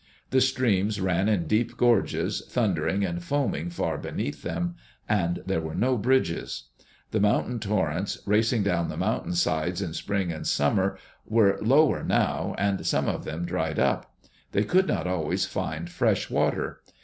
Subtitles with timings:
[0.31, 4.73] The streams ran in deep gorges, thundering and foaming far beneath them;
[5.07, 6.69] and there were no bridges.
[7.11, 12.55] The mountain torrents, racing down the mountain sides in spring and summer, were lower now,
[12.57, 14.11] and some of them dried up.
[14.53, 16.81] They could not always find fresh water.